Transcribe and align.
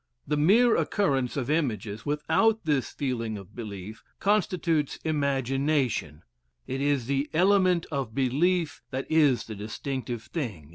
The 0.27 0.35
mere 0.35 0.75
occurrence 0.77 1.37
of 1.37 1.47
images, 1.51 2.07
without 2.07 2.65
this 2.65 2.89
feeling 2.89 3.37
of 3.37 3.55
belief, 3.55 4.03
constitutes 4.19 4.97
imagination; 5.03 6.23
it 6.65 6.81
is 6.81 7.05
the 7.05 7.29
element 7.35 7.85
of 7.91 8.15
belief 8.15 8.81
that 8.89 9.05
is 9.11 9.43
the 9.45 9.53
distinctive 9.53 10.23
thing 10.23 10.49
in 10.53 10.59
memory. 10.61 10.69